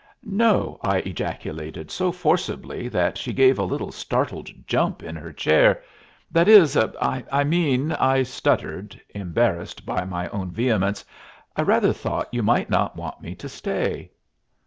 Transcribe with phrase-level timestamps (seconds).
[0.25, 5.83] "No!" I ejaculated, so forcibly that she gave a little startled jump in her chair.
[6.31, 11.05] "That is I mean," I stuttered, embarrassed by my own vehemence,
[11.55, 14.09] "I rather thought you might not want me to stay."